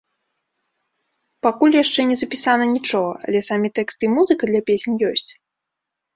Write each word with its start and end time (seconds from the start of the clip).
Пакуль 1.47 1.77
яшчэ 1.83 2.05
не 2.13 2.17
запісана 2.21 2.65
нічога, 2.75 3.11
але 3.27 3.39
самі 3.51 3.67
тэксты 3.77 4.01
і 4.09 4.11
музыка 4.17 4.43
для 4.53 4.61
песень 4.73 4.97
ёсць. 5.13 5.29